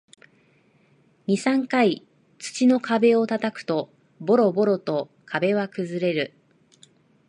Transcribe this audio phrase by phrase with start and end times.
[1.27, 2.07] 二、三回
[2.39, 6.33] 土の壁を叩くと、ボロボロと壁は崩れる